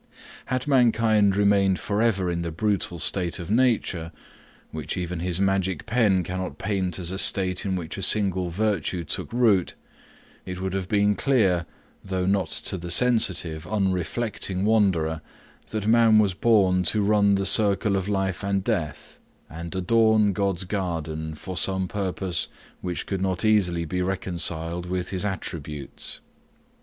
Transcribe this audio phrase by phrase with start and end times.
[0.47, 4.11] Had mankind remained for ever in the brutal state of nature,
[4.71, 9.03] which even his magic pen cannot paint as a state in which a single virtue
[9.03, 9.75] took root,
[10.43, 11.67] it would have been clear,
[12.03, 15.21] though not to the sensitive unreflecting wanderer,
[15.69, 19.19] that man was born to run the circle of life and death,
[19.51, 22.47] and adorn God's garden for some purpose
[22.81, 26.21] which could not easily be reconciled with his attributes.